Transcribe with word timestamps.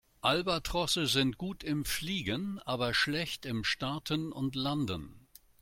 Albatrosse 0.23 1.05
sind 1.05 1.37
gut 1.37 1.63
im 1.63 1.85
Fliegen, 1.85 2.57
aber 2.65 2.95
schlecht 2.95 3.45
im 3.45 3.63
Starten 3.63 4.31
und 4.31 4.55
Landen. 4.55 5.27